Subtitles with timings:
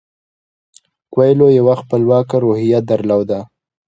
[1.13, 3.39] کویلیو یوه خپلواکه روحیه درلوده.